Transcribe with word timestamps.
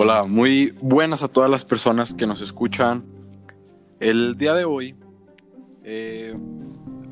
Hola, 0.00 0.22
muy 0.22 0.76
buenas 0.80 1.24
a 1.24 1.28
todas 1.28 1.50
las 1.50 1.64
personas 1.64 2.14
que 2.14 2.24
nos 2.24 2.40
escuchan. 2.40 3.04
El 3.98 4.38
día 4.38 4.54
de 4.54 4.64
hoy, 4.64 4.94
eh, 5.82 6.38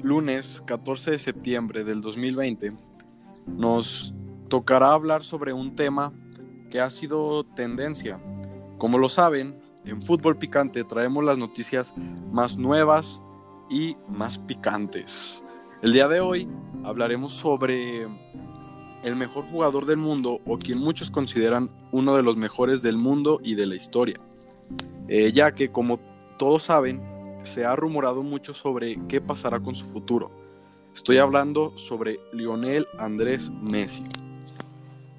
lunes 0.04 0.62
14 0.64 1.11
de 1.11 1.18
septiembre 1.18 1.82
del 1.82 2.00
2020, 2.00 2.75
nos 3.44 4.14
tocará 4.48 4.93
hablar 4.93 5.25
sobre 5.25 5.52
un 5.52 5.75
tema 5.75 6.12
que 6.70 6.80
ha 6.80 6.88
sido 6.90 7.43
tendencia. 7.43 8.20
Como 8.79 8.98
lo 8.98 9.08
saben, 9.08 9.58
en 9.84 10.00
Fútbol 10.00 10.39
Picante 10.39 10.84
traemos 10.84 11.25
las 11.25 11.39
noticias 11.39 11.93
más 12.30 12.57
nuevas 12.57 13.21
y 13.68 13.96
más 14.08 14.39
picantes. 14.39 15.43
El 15.82 15.93
día 15.93 16.07
de 16.07 16.21
hoy 16.21 16.48
hablaremos 16.84 17.32
sobre 17.32 18.07
el 19.03 19.17
mejor 19.17 19.45
jugador 19.45 19.86
del 19.86 19.99
mundo 19.99 20.41
o 20.46 20.59
quien 20.59 20.79
muchos 20.79 21.11
consideran 21.11 21.71
uno 21.93 22.17
de 22.17 22.23
los 22.23 22.36
mejores 22.36 22.82
del 22.82 22.96
mundo 22.96 23.41
y 23.43 23.55
de 23.55 23.67
la 23.67 23.75
historia. 23.77 24.21
Eh, 25.09 25.32
ya 25.32 25.53
que 25.53 25.71
como 25.71 26.00
todos 26.39 26.64
saben, 26.64 27.00
se 27.45 27.64
ha 27.64 27.77
rumorado 27.77 28.22
mucho 28.22 28.55
sobre 28.55 28.99
qué 29.07 29.21
pasará 29.21 29.61
con 29.61 29.75
su 29.75 29.86
futuro. 29.86 30.31
Estoy 30.95 31.19
hablando 31.19 31.77
sobre 31.77 32.19
Lionel 32.33 32.86
Andrés 32.98 33.50
Messi. 33.50 34.05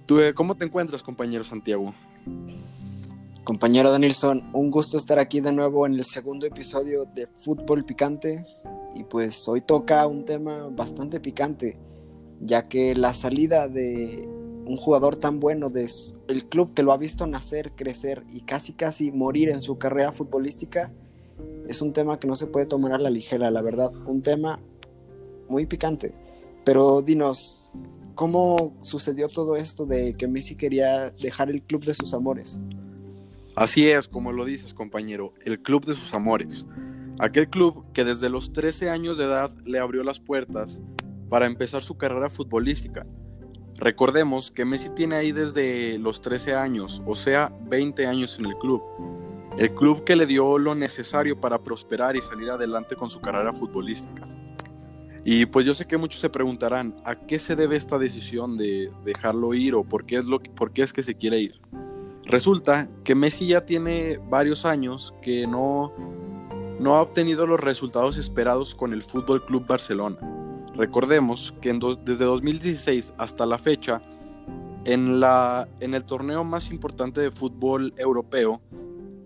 ¿Tú, 0.05 0.19
eh, 0.19 0.33
¿Cómo 0.33 0.55
te 0.55 0.65
encuentras, 0.65 1.03
compañero 1.03 1.43
Santiago? 1.43 1.93
Compañero 3.43 3.91
Danielson, 3.91 4.49
un 4.53 4.69
gusto 4.69 4.97
estar 4.97 5.19
aquí 5.19 5.39
de 5.39 5.53
nuevo 5.53 5.85
en 5.85 5.93
el 5.93 6.03
segundo 6.03 6.45
episodio 6.45 7.05
de 7.05 7.27
Fútbol 7.27 7.85
Picante. 7.85 8.45
Y 8.95 9.03
pues 9.03 9.47
hoy 9.47 9.61
toca 9.61 10.05
un 10.07 10.25
tema 10.25 10.67
bastante 10.69 11.19
picante, 11.19 11.77
ya 12.41 12.67
que 12.67 12.95
la 12.95 13.13
salida 13.13 13.67
de 13.67 14.27
un 14.65 14.77
jugador 14.77 15.15
tan 15.15 15.39
bueno 15.39 15.69
del 15.69 16.45
club 16.49 16.73
que 16.73 16.83
lo 16.83 16.91
ha 16.91 16.97
visto 16.97 17.25
nacer, 17.25 17.71
crecer 17.75 18.23
y 18.31 18.41
casi 18.41 18.73
casi 18.73 19.11
morir 19.11 19.49
en 19.49 19.61
su 19.61 19.77
carrera 19.77 20.11
futbolística 20.11 20.91
es 21.67 21.81
un 21.81 21.93
tema 21.93 22.19
que 22.19 22.27
no 22.27 22.35
se 22.35 22.47
puede 22.47 22.65
tomar 22.65 22.93
a 22.93 22.97
la 22.97 23.09
ligera, 23.09 23.51
la 23.51 23.61
verdad, 23.61 23.91
un 24.05 24.21
tema 24.21 24.59
muy 25.49 25.65
picante. 25.65 26.13
Pero 26.63 27.01
dinos, 27.01 27.69
¿cómo 28.15 28.73
sucedió 28.81 29.29
todo 29.29 29.55
esto 29.55 29.85
de 29.85 30.15
que 30.15 30.27
Messi 30.27 30.55
quería 30.55 31.11
dejar 31.11 31.49
el 31.49 31.61
club 31.61 31.85
de 31.85 31.93
sus 31.93 32.13
amores? 32.13 32.59
Así 33.55 33.89
es, 33.89 34.07
como 34.07 34.31
lo 34.31 34.45
dices, 34.45 34.73
compañero, 34.73 35.33
el 35.43 35.61
club 35.61 35.85
de 35.85 35.95
sus 35.95 36.13
amores. 36.13 36.67
Aquel 37.19 37.49
club 37.49 37.85
que 37.93 38.03
desde 38.03 38.29
los 38.29 38.53
13 38.53 38.89
años 38.89 39.17
de 39.17 39.25
edad 39.25 39.51
le 39.65 39.79
abrió 39.79 40.03
las 40.03 40.19
puertas 40.19 40.81
para 41.29 41.45
empezar 41.45 41.83
su 41.83 41.97
carrera 41.97 42.29
futbolística. 42.29 43.05
Recordemos 43.79 44.49
que 44.49 44.65
Messi 44.65 44.89
tiene 44.89 45.15
ahí 45.15 45.31
desde 45.31 45.99
los 45.99 46.21
13 46.21 46.55
años, 46.55 47.03
o 47.05 47.13
sea, 47.13 47.55
20 47.67 48.07
años 48.07 48.39
en 48.39 48.47
el 48.47 48.57
club. 48.57 48.81
El 49.57 49.73
club 49.73 50.03
que 50.03 50.15
le 50.15 50.25
dio 50.25 50.57
lo 50.57 50.75
necesario 50.75 51.39
para 51.39 51.63
prosperar 51.63 52.15
y 52.15 52.21
salir 52.21 52.49
adelante 52.49 52.95
con 52.95 53.09
su 53.09 53.19
carrera 53.19 53.53
futbolística. 53.53 54.27
Y 55.23 55.45
pues 55.45 55.65
yo 55.65 55.73
sé 55.73 55.85
que 55.85 55.97
muchos 55.97 56.21
se 56.21 56.29
preguntarán, 56.29 56.95
¿a 57.03 57.15
qué 57.15 57.37
se 57.37 57.55
debe 57.55 57.75
esta 57.75 57.97
decisión 57.97 58.57
de 58.57 58.91
dejarlo 59.03 59.53
ir 59.53 59.75
o 59.75 59.83
por 59.83 60.05
qué 60.05 60.17
es, 60.17 60.25
lo 60.25 60.39
por 60.39 60.71
qué 60.71 60.83
es 60.83 60.93
que 60.93 61.03
se 61.03 61.15
quiere 61.15 61.39
ir? 61.39 61.61
Resulta 62.23 62.89
que 63.03 63.13
Messi 63.13 63.47
ya 63.47 63.65
tiene 63.65 64.19
varios 64.29 64.65
años 64.65 65.13
que 65.21 65.45
no, 65.45 65.93
no 66.79 66.95
ha 66.95 67.01
obtenido 67.01 67.45
los 67.45 67.59
resultados 67.59 68.17
esperados 68.17 68.73
con 68.73 68.93
el 68.93 69.03
Fútbol 69.03 69.45
Club 69.45 69.67
Barcelona. 69.67 70.17
Recordemos 70.77 71.55
que 71.59 71.73
desde 72.05 72.25
2016 72.25 73.15
hasta 73.17 73.47
la 73.47 73.57
fecha, 73.57 74.01
en, 74.85 75.21
en 75.79 75.93
el 75.95 76.05
torneo 76.05 76.43
más 76.43 76.69
importante 76.69 77.19
de 77.19 77.31
fútbol 77.31 77.95
europeo, 77.97 78.61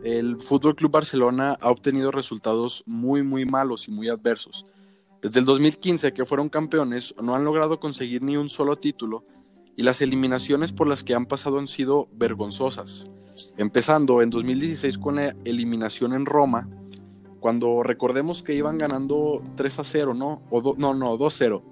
el 0.01 0.41
Fútbol 0.41 0.75
Club 0.75 0.91
Barcelona 0.91 1.57
ha 1.59 1.69
obtenido 1.69 2.09
resultados 2.09 2.83
muy, 2.87 3.21
muy 3.21 3.45
malos 3.45 3.89
y 3.89 3.91
muy 3.91 4.07
adversos. 4.07 4.65
Desde 5.21 5.39
el 5.39 5.45
2015, 5.45 6.13
que 6.13 6.25
fueron 6.25 6.47
campeones, 6.47 7.13
no 7.21 7.35
han 7.35 7.43
logrado 7.43 7.81
conseguir 7.81 8.23
ni 8.23 8.37
un 8.37 8.47
solo 8.47 8.77
título 8.77 9.25
y 9.75 9.83
las 9.83 10.01
eliminaciones 10.01 10.71
por 10.71 10.87
las 10.87 11.03
que 11.03 11.13
han 11.13 11.25
pasado 11.25 11.59
han 11.59 11.67
sido 11.67 12.07
vergonzosas. 12.13 13.07
Empezando 13.57 14.21
en 14.21 14.29
2016 14.29 14.97
con 14.97 15.17
la 15.17 15.35
eliminación 15.43 16.13
en 16.13 16.25
Roma, 16.25 16.69
cuando 17.41 17.81
recordemos 17.81 18.43
que 18.43 18.53
iban 18.53 18.77
ganando 18.77 19.41
3 19.55 19.79
a 19.79 19.83
0, 19.83 20.13
¿no? 20.13 20.43
O 20.51 20.75
no, 20.77 20.93
no, 20.93 21.17
2 21.17 21.33
0. 21.35 21.63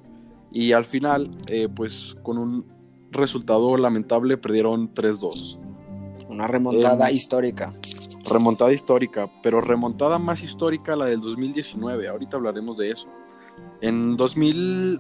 Y 0.52 0.72
al 0.72 0.84
final, 0.84 1.30
eh, 1.48 1.70
pues 1.74 2.18
con 2.24 2.40
un 2.40 2.66
resultado 3.12 3.78
lamentable, 3.78 4.38
perdieron 4.38 4.94
3-2. 4.94 5.60
Una 6.28 6.48
remontada 6.48 7.10
em, 7.10 7.16
histórica. 7.16 7.72
Remontada 8.28 8.74
histórica, 8.74 9.32
pero 9.44 9.62
remontada 9.62 10.18
más 10.18 10.42
histórica 10.42 10.96
la 10.96 11.06
del 11.06 11.22
2019. 11.22 12.08
Ahorita 12.08 12.38
hablaremos 12.38 12.78
de 12.78 12.90
eso. 12.90 13.08
En 13.82 14.18
2000, 14.18 15.00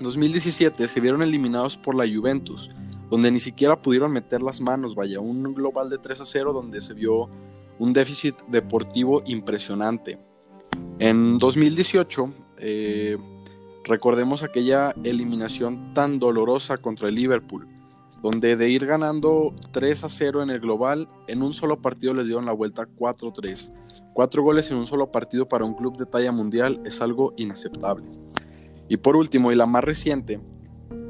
2017 0.00 0.86
se 0.86 1.00
vieron 1.00 1.22
eliminados 1.22 1.76
por 1.76 1.96
la 1.96 2.04
Juventus, 2.06 2.70
donde 3.10 3.32
ni 3.32 3.40
siquiera 3.40 3.82
pudieron 3.82 4.12
meter 4.12 4.42
las 4.42 4.60
manos, 4.60 4.94
vaya, 4.94 5.18
un 5.18 5.42
global 5.54 5.90
de 5.90 5.98
3 5.98 6.20
a 6.20 6.24
0 6.24 6.52
donde 6.52 6.80
se 6.80 6.94
vio 6.94 7.28
un 7.82 7.92
déficit 7.92 8.36
deportivo 8.46 9.24
impresionante. 9.26 10.16
En 11.00 11.38
2018, 11.38 12.32
eh, 12.58 13.18
recordemos 13.82 14.44
aquella 14.44 14.94
eliminación 15.02 15.92
tan 15.92 16.20
dolorosa 16.20 16.76
contra 16.76 17.08
el 17.08 17.16
Liverpool, 17.16 17.66
donde 18.22 18.54
de 18.54 18.70
ir 18.70 18.86
ganando 18.86 19.52
3 19.72 20.04
a 20.04 20.08
0 20.08 20.44
en 20.44 20.50
el 20.50 20.60
global, 20.60 21.08
en 21.26 21.42
un 21.42 21.52
solo 21.54 21.82
partido 21.82 22.14
les 22.14 22.26
dieron 22.26 22.46
la 22.46 22.52
vuelta 22.52 22.86
4-3. 22.86 23.72
Cuatro 24.14 24.44
goles 24.44 24.70
en 24.70 24.76
un 24.76 24.86
solo 24.86 25.10
partido 25.10 25.48
para 25.48 25.64
un 25.64 25.74
club 25.74 25.96
de 25.96 26.06
talla 26.06 26.30
mundial 26.30 26.80
es 26.84 27.02
algo 27.02 27.34
inaceptable. 27.36 28.06
Y 28.88 28.98
por 28.98 29.16
último, 29.16 29.50
y 29.50 29.56
la 29.56 29.66
más 29.66 29.82
reciente, 29.82 30.40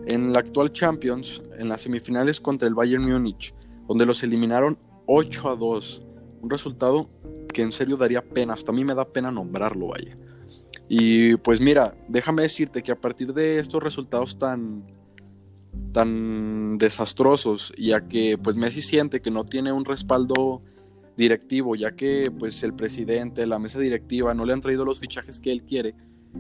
en 0.07 0.33
la 0.33 0.39
actual 0.39 0.73
Champions, 0.73 1.43
en 1.59 1.69
las 1.69 1.83
semifinales 1.83 2.41
contra 2.41 2.67
el 2.67 2.75
Bayern 2.75 3.07
Múnich, 3.07 3.55
donde 3.87 4.07
los 4.07 4.23
eliminaron 4.23 4.79
8 5.05 5.51
a 5.51 5.57
2. 5.57 6.07
Un 6.43 6.51
resultado 6.51 7.09
que 7.55 7.63
en 7.63 7.73
serio 7.73 7.97
daría 7.97 8.23
pena, 8.23 8.53
hasta 8.53 8.73
a 8.73 8.75
mí 8.75 8.85
me 8.85 8.95
da 8.95 9.07
pena 9.07 9.31
nombrarlo, 9.31 9.89
vaya. 9.89 10.19
Y 10.89 11.37
pues 11.37 11.61
mira, 11.61 11.95
déjame 12.09 12.43
decirte 12.43 12.83
que 12.83 12.93
a 12.93 13.01
partir 13.01 13.33
de 13.33 13.59
estos 13.59 13.83
resultados 13.83 14.39
tan 14.39 14.85
tan 15.93 16.79
desastrosos, 16.79 17.73
ya 17.79 18.09
que 18.09 18.37
pues 18.37 18.57
Messi 18.57 18.83
siente 18.83 19.23
que 19.23 19.31
no 19.31 19.45
tiene 19.45 19.73
un 19.73 19.85
respaldo 19.85 20.63
directivo, 21.17 21.77
ya 21.77 21.93
que 21.93 22.31
pues 22.37 22.63
el 22.63 22.75
presidente, 22.75 23.47
la 23.47 23.59
mesa 23.59 23.79
directiva 23.79 24.35
no 24.35 24.45
le 24.45 24.53
han 24.53 24.61
traído 24.61 24.85
los 24.85 24.99
fichajes 24.99 25.41
que 25.41 25.53
él 25.53 25.63
quiere, 25.63 25.95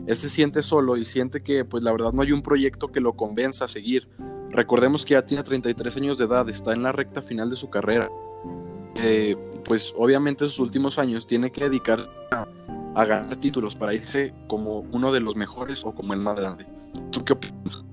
él 0.06 0.16
se 0.16 0.30
siente 0.30 0.62
solo 0.62 0.96
y 0.96 1.04
siente 1.04 1.42
que 1.42 1.64
pues 1.64 1.84
la 1.84 1.92
verdad 1.92 2.12
no 2.12 2.22
hay 2.22 2.32
un 2.32 2.42
proyecto 2.42 2.90
que 2.90 3.00
lo 3.00 3.14
convenza 3.14 3.66
a 3.66 3.68
seguir. 3.68 4.08
Recordemos 4.50 5.04
que 5.04 5.12
ya 5.12 5.24
tiene 5.24 5.42
33 5.42 5.96
años 5.96 6.18
de 6.18 6.24
edad, 6.24 6.48
está 6.48 6.72
en 6.72 6.82
la 6.82 6.92
recta 6.92 7.22
final 7.22 7.48
de 7.50 7.56
su 7.56 7.70
carrera. 7.70 8.10
Eh, 8.96 9.36
pues 9.64 9.94
obviamente 9.96 10.44
en 10.44 10.50
sus 10.50 10.60
últimos 10.60 10.98
años 10.98 11.26
tiene 11.26 11.50
que 11.50 11.64
dedicar 11.64 12.08
a, 12.30 12.46
a, 12.94 13.04
ganar 13.04 13.36
títulos 13.36 13.74
para 13.74 13.94
irse 13.94 14.34
como 14.48 14.80
uno 14.92 15.12
de 15.12 15.20
los 15.20 15.34
mejores 15.34 15.84
o 15.84 15.92
como 15.92 16.12
el 16.12 16.20
más 16.20 16.36
grande. 16.36 16.66
¿Tú 17.10 17.24
qué 17.24 17.32
opinas? 17.32 17.84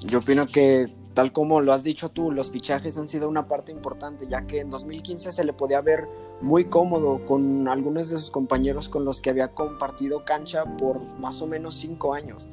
Yo 0.00 0.18
opino 0.18 0.46
que 0.46 0.94
tal 1.14 1.32
como 1.32 1.60
lo 1.60 1.72
has 1.72 1.82
dicho 1.82 2.10
tú, 2.10 2.30
los 2.30 2.50
fichajes 2.50 2.96
han 2.96 3.08
sido 3.08 3.28
una 3.28 3.48
parte 3.48 3.72
importante, 3.72 4.26
ya 4.28 4.46
que 4.46 4.60
en 4.60 4.70
2015 4.70 5.32
se 5.32 5.44
le 5.44 5.52
podía 5.52 5.80
ver 5.80 6.08
muy 6.40 6.64
cómodo 6.64 7.24
con 7.26 7.68
algunos 7.68 8.10
de 8.10 8.18
sus 8.18 8.30
compañeros 8.30 8.88
con 8.88 9.04
los 9.04 9.20
que 9.20 9.30
había 9.30 9.48
compartido 9.48 10.24
cancha 10.24 10.64
por 10.76 11.02
más 11.18 11.42
o 11.42 11.46
menos 11.46 11.74
cinco 11.74 12.14
años. 12.14 12.48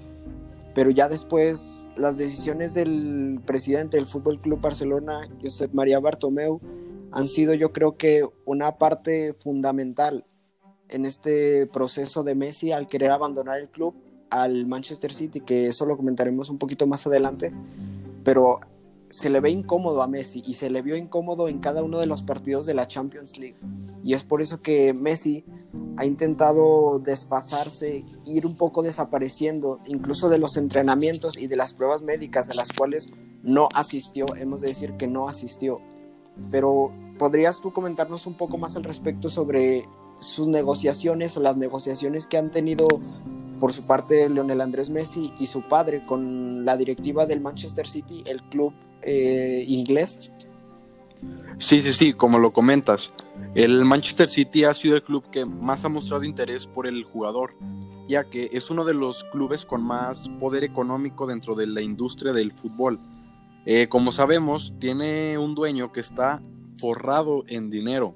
Pero 0.73 0.91
ya 0.91 1.09
después 1.09 1.89
las 1.95 2.17
decisiones 2.17 2.73
del 2.73 3.39
presidente 3.45 3.97
del 3.97 4.05
Fútbol 4.05 4.39
Club 4.39 4.59
Barcelona, 4.61 5.27
Josep 5.41 5.73
María 5.73 5.99
Bartomeu, 5.99 6.59
han 7.17 7.27
sido 7.27 7.53
yo 7.53 7.73
creo 7.73 7.97
que 7.97 8.27
una 8.45 8.77
parte 8.77 9.33
fundamental 9.33 10.25
en 10.87 11.05
este 11.05 11.65
proceso 11.67 12.23
de 12.23 12.35
Messi 12.35 12.71
al 12.71 12.87
querer 12.87 13.11
abandonar 13.11 13.59
el 13.59 13.69
club 13.69 13.95
al 14.29 14.65
Manchester 14.65 15.13
City, 15.13 15.39
que 15.41 15.67
eso 15.67 15.85
lo 15.85 15.97
comentaremos 15.97 16.49
un 16.49 16.57
poquito 16.57 16.85
más 16.85 17.07
adelante 17.07 17.53
pero 18.27 18.59
se 19.09 19.29
le 19.29 19.39
ve 19.39 19.51
incómodo 19.51 20.01
a 20.01 20.07
Messi 20.09 20.43
y 20.45 20.55
se 20.55 20.69
le 20.69 20.81
vio 20.81 20.97
incómodo 20.97 21.47
en 21.47 21.59
cada 21.59 21.81
uno 21.81 21.97
de 21.97 22.07
los 22.07 22.23
partidos 22.23 22.65
de 22.65 22.73
la 22.73 22.89
Champions 22.89 23.37
League. 23.37 23.55
Y 24.03 24.15
es 24.15 24.25
por 24.25 24.41
eso 24.41 24.61
que 24.61 24.93
Messi 24.93 25.45
ha 25.95 26.03
intentado 26.03 26.99
desfasarse, 26.99 28.03
ir 28.25 28.45
un 28.45 28.57
poco 28.57 28.83
desapareciendo, 28.83 29.79
incluso 29.85 30.27
de 30.27 30.39
los 30.39 30.57
entrenamientos 30.57 31.37
y 31.37 31.47
de 31.47 31.55
las 31.55 31.71
pruebas 31.71 32.01
médicas 32.01 32.49
a 32.49 32.55
las 32.55 32.73
cuales 32.73 33.13
no 33.43 33.69
asistió, 33.73 34.25
hemos 34.35 34.59
de 34.59 34.67
decir 34.67 34.97
que 34.97 35.07
no 35.07 35.29
asistió. 35.29 35.79
Pero 36.51 36.91
¿podrías 37.17 37.61
tú 37.61 37.71
comentarnos 37.73 38.25
un 38.25 38.35
poco 38.35 38.57
más 38.57 38.75
al 38.75 38.83
respecto 38.83 39.29
sobre 39.29 39.87
sus 40.19 40.47
negociaciones 40.47 41.37
o 41.37 41.41
las 41.41 41.57
negociaciones 41.57 42.27
que 42.27 42.37
han 42.37 42.51
tenido 42.51 42.87
por 43.59 43.73
su 43.73 43.83
parte 43.83 44.29
Leonel 44.29 44.61
Andrés 44.61 44.89
Messi 44.89 45.31
y 45.39 45.47
su 45.47 45.67
padre 45.67 46.01
con 46.05 46.65
la 46.65 46.75
directiva 46.77 47.25
del 47.25 47.41
Manchester 47.41 47.87
City, 47.87 48.23
el 48.25 48.41
club 48.43 48.73
eh, 49.03 49.63
inglés? 49.67 50.31
Sí, 51.57 51.81
sí, 51.81 51.93
sí, 51.93 52.13
como 52.13 52.37
lo 52.39 52.53
comentas. 52.53 53.13
El 53.55 53.85
Manchester 53.85 54.29
City 54.29 54.63
ha 54.63 54.73
sido 54.73 54.95
el 54.95 55.03
club 55.03 55.29
que 55.31 55.45
más 55.45 55.85
ha 55.85 55.89
mostrado 55.89 56.23
interés 56.23 56.67
por 56.67 56.87
el 56.87 57.03
jugador, 57.03 57.55
ya 58.07 58.29
que 58.29 58.49
es 58.51 58.69
uno 58.69 58.85
de 58.85 58.93
los 58.93 59.23
clubes 59.25 59.65
con 59.65 59.81
más 59.81 60.29
poder 60.39 60.63
económico 60.63 61.25
dentro 61.25 61.55
de 61.55 61.67
la 61.67 61.81
industria 61.81 62.33
del 62.33 62.51
fútbol. 62.51 62.99
Eh, 63.65 63.87
como 63.89 64.11
sabemos, 64.11 64.73
tiene 64.79 65.37
un 65.37 65.55
dueño 65.55 65.91
que 65.91 65.99
está 65.99 66.41
forrado 66.77 67.43
en 67.47 67.69
dinero 67.69 68.15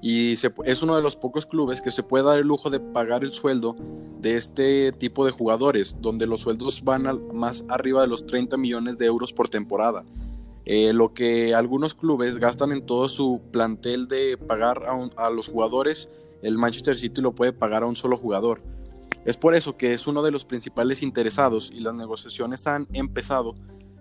y 0.00 0.32
es 0.32 0.82
uno 0.82 0.96
de 0.96 1.02
los 1.02 1.16
pocos 1.16 1.46
clubes 1.46 1.80
que 1.80 1.90
se 1.90 2.02
puede 2.02 2.24
dar 2.24 2.38
el 2.38 2.46
lujo 2.46 2.70
de 2.70 2.78
pagar 2.78 3.24
el 3.24 3.32
sueldo 3.32 3.76
de 4.20 4.36
este 4.36 4.92
tipo 4.92 5.24
de 5.26 5.32
jugadores, 5.32 5.96
donde 6.00 6.26
los 6.26 6.42
sueldos 6.42 6.84
van 6.84 7.04
más 7.34 7.64
arriba 7.68 8.02
de 8.02 8.08
los 8.08 8.26
30 8.26 8.56
millones 8.56 8.98
de 8.98 9.06
euros 9.06 9.32
por 9.32 9.48
temporada. 9.48 10.04
Eh, 10.64 10.92
lo 10.92 11.14
que 11.14 11.54
algunos 11.54 11.94
clubes 11.94 12.38
gastan 12.38 12.72
en 12.72 12.84
todo 12.84 13.08
su 13.08 13.40
plantel 13.50 14.06
de 14.06 14.36
pagar 14.36 14.82
a, 15.16 15.30
los 15.30 15.48
jugadores, 15.48 16.08
el 16.42 16.58
Manchester 16.58 16.96
City 16.96 17.20
lo 17.20 17.34
puede 17.34 17.52
pagar 17.52 17.82
a 17.82 17.86
un 17.86 17.96
solo 17.96 18.16
jugador. 18.16 18.62
Es 19.24 19.36
por 19.36 19.54
eso 19.54 19.76
que 19.76 19.94
es 19.94 20.06
uno 20.06 20.22
de 20.22 20.30
los 20.30 20.44
principales 20.44 21.02
interesados 21.02 21.72
y 21.74 21.80
las 21.80 21.94
negociaciones 21.94 22.66
han 22.66 22.86
empezado 22.92 23.56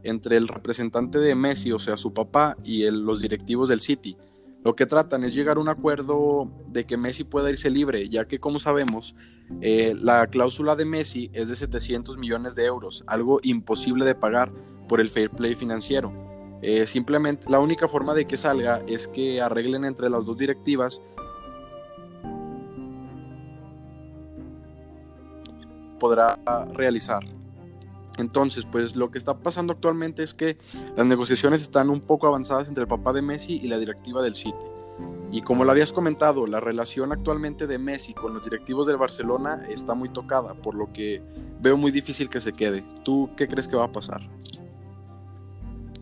entre 0.09 0.38
el 0.38 0.48
representante 0.48 1.19
de 1.19 1.36
Messi, 1.36 1.71
o 1.71 1.80
sea, 1.80 1.98
su 1.98 2.13
papá, 2.13 2.57
y 2.63 2.89
los 2.89 3.21
directivos 3.21 3.69
del 3.69 3.81
City 3.81 4.18
lo 4.68 4.75
que 4.75 4.86
tratan 4.86 5.24
es 5.24 5.33
llegar 5.33 5.56
a 5.56 5.59
un 5.62 5.69
acuerdo 5.69 6.51
de 6.68 6.86
que 6.86 6.98
Messi 6.98 7.24
pueda 7.24 7.50
irse 7.50 7.69
libre, 7.69 8.09
ya 8.09 8.27
que 8.27 8.39
como 8.39 8.59
sabemos, 8.59 9.15
eh, 9.62 9.95
la 10.01 10.27
cláusula 10.27 10.75
de 10.75 10.83
Messi 10.83 11.30
es 11.31 11.48
de 11.48 11.56
700 11.56 12.18
millones 12.18 12.54
de 12.54 12.65
euros, 12.65 13.04
algo 13.07 13.39
imposible 13.44 14.04
de 14.04 14.13
pagar 14.13 14.51
por 14.89 15.00
el 15.00 15.09
fair 15.09 15.30
play 15.30 15.56
financiero. 15.56 16.12
Eh, 16.62 16.86
simplemente 16.86 17.50
la 17.50 17.62
única 17.62 17.88
forma 17.88 18.13
de 18.13 18.25
que 18.25 18.36
salga 18.36 18.81
es 18.88 19.07
que 19.07 19.39
arreglen 19.39 19.86
entre 19.86 20.09
las 20.09 20.25
dos 20.25 20.38
directivas 20.38 21.01
podrá 25.98 26.38
realizar. 26.74 27.24
Entonces, 28.17 28.65
pues 28.71 28.95
lo 28.95 29.11
que 29.11 29.17
está 29.17 29.37
pasando 29.39 29.73
actualmente 29.73 30.23
es 30.23 30.33
que 30.33 30.57
las 30.95 31.05
negociaciones 31.05 31.61
están 31.61 31.89
un 31.89 32.01
poco 32.01 32.27
avanzadas 32.27 32.67
entre 32.67 32.83
el 32.83 32.87
papá 32.87 33.13
de 33.13 33.21
Messi 33.21 33.59
y 33.61 33.67
la 33.67 33.77
directiva 33.77 34.21
del 34.21 34.35
City. 34.35 34.55
Y 35.31 35.41
como 35.41 35.65
lo 35.65 35.71
habías 35.71 35.93
comentado, 35.93 36.47
la 36.47 36.59
relación 36.59 37.11
actualmente 37.11 37.67
de 37.67 37.77
Messi 37.77 38.13
con 38.13 38.33
los 38.33 38.43
directivos 38.43 38.87
del 38.87 38.97
Barcelona 38.97 39.65
está 39.69 39.93
muy 39.93 40.09
tocada, 40.09 40.53
por 40.55 40.73
lo 40.73 40.91
que 40.93 41.21
veo 41.59 41.77
muy 41.77 41.91
difícil 41.91 42.29
que 42.29 42.41
se 42.41 42.53
quede. 42.53 42.83
¿Tú 43.03 43.29
qué 43.35 43.47
crees 43.47 43.67
que 43.67 43.75
va 43.75 43.85
a 43.85 43.91
pasar? 43.91 44.21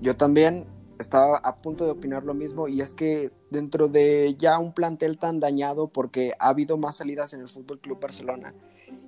Yo 0.02 0.16
también 0.16 0.68
estaba 1.00 1.38
a 1.38 1.58
punto 1.58 1.86
de 1.86 1.92
opinar 1.92 2.24
lo 2.24 2.34
mismo 2.34 2.68
y 2.68 2.82
es 2.82 2.94
que 2.94 3.32
dentro 3.52 3.88
de 3.88 4.36
ya 4.38 4.60
un 4.60 4.74
plantel 4.74 5.18
tan 5.18 5.40
dañado 5.40 5.88
porque 5.88 6.34
ha 6.40 6.50
habido 6.50 6.78
más 6.78 6.98
salidas 6.98 7.34
en 7.34 7.42
el 7.42 7.50
Fútbol 7.50 7.80
Club 7.80 8.00
Barcelona 8.00 8.54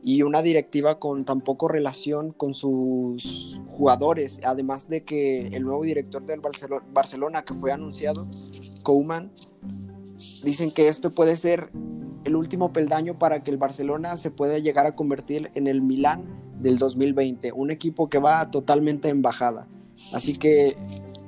y 0.04 0.22
una 0.22 0.42
directiva 0.42 1.00
con 1.00 1.26
tan 1.26 1.42
poco 1.42 1.68
relación 1.68 2.32
con 2.32 2.54
sus 2.54 3.60
jugadores, 3.68 4.40
además 4.44 4.90
de 4.90 5.04
que 5.04 5.48
el 5.48 5.64
nuevo 5.64 5.84
director 5.84 6.26
del 6.26 6.42
Barcelona 6.94 7.44
que 7.44 7.54
fue 7.54 7.72
anunciado, 7.72 8.28
Koeman, 8.84 9.32
dicen 10.44 10.72
que 10.72 10.88
esto 10.88 11.12
puede 11.12 11.36
ser 11.38 11.72
el 12.24 12.36
último 12.36 12.74
peldaño 12.74 13.18
para 13.18 13.44
que 13.44 13.52
el 13.52 13.58
Barcelona 13.58 14.18
se 14.18 14.32
pueda 14.32 14.58
llegar 14.60 14.86
a 14.86 14.96
convertir 14.96 15.52
en 15.56 15.68
el 15.68 15.82
Milán 15.82 16.26
del 16.60 16.78
2020, 16.78 17.52
un 17.52 17.72
equipo 17.72 18.10
que 18.10 18.20
va 18.20 18.50
totalmente 18.52 19.10
en 19.10 19.22
bajada. 19.22 19.68
Así 20.14 20.38
que 20.38 20.76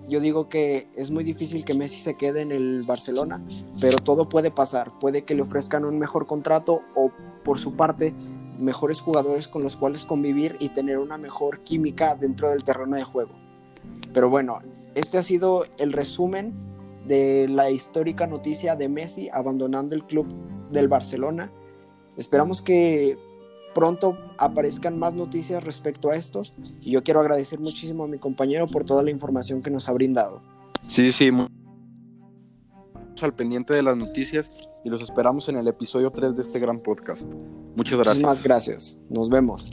yo 0.09 0.19
digo 0.19 0.49
que 0.49 0.87
es 0.95 1.11
muy 1.11 1.23
difícil 1.23 1.63
que 1.63 1.75
Messi 1.75 1.99
se 1.99 2.15
quede 2.15 2.41
en 2.41 2.51
el 2.51 2.83
Barcelona, 2.83 3.41
pero 3.79 3.97
todo 3.97 4.27
puede 4.27 4.51
pasar. 4.51 4.91
Puede 4.99 5.23
que 5.23 5.35
le 5.35 5.43
ofrezcan 5.43 5.85
un 5.85 5.99
mejor 5.99 6.25
contrato 6.25 6.81
o 6.95 7.11
por 7.43 7.59
su 7.59 7.75
parte 7.75 8.13
mejores 8.59 9.01
jugadores 9.01 9.47
con 9.47 9.63
los 9.63 9.77
cuales 9.77 10.05
convivir 10.05 10.57
y 10.59 10.69
tener 10.69 10.97
una 10.97 11.17
mejor 11.17 11.61
química 11.61 12.15
dentro 12.15 12.49
del 12.49 12.63
terreno 12.63 12.97
de 12.97 13.03
juego. 13.03 13.31
Pero 14.13 14.29
bueno, 14.29 14.59
este 14.95 15.17
ha 15.17 15.21
sido 15.21 15.65
el 15.77 15.93
resumen 15.93 16.53
de 17.07 17.47
la 17.47 17.71
histórica 17.71 18.27
noticia 18.27 18.75
de 18.75 18.89
Messi 18.89 19.29
abandonando 19.31 19.95
el 19.95 20.03
club 20.05 20.27
del 20.71 20.87
Barcelona. 20.87 21.51
Esperamos 22.17 22.61
que 22.61 23.17
pronto 23.73 24.17
aparezcan 24.37 24.97
más 24.97 25.13
noticias 25.13 25.63
respecto 25.63 26.09
a 26.09 26.15
esto 26.15 26.41
y 26.81 26.91
yo 26.91 27.03
quiero 27.03 27.19
agradecer 27.19 27.59
muchísimo 27.59 28.03
a 28.03 28.07
mi 28.07 28.17
compañero 28.17 28.67
por 28.67 28.83
toda 28.83 29.03
la 29.03 29.11
información 29.11 29.61
que 29.61 29.69
nos 29.69 29.87
ha 29.89 29.93
brindado. 29.93 30.41
Sí, 30.87 31.11
sí, 31.11 31.31
al 33.23 33.33
pendiente 33.33 33.73
de 33.73 33.83
las 33.83 33.97
noticias 33.97 34.69
y 34.83 34.89
los 34.89 35.03
esperamos 35.03 35.49
en 35.49 35.57
el 35.57 35.67
episodio 35.67 36.11
3 36.11 36.35
de 36.35 36.41
este 36.41 36.59
gran 36.59 36.79
podcast. 36.79 37.31
Muchas 37.75 37.95
gracias. 37.97 38.15
Muchísimas 38.15 38.43
gracias. 38.43 38.97
Nos 39.09 39.29
vemos. 39.29 39.69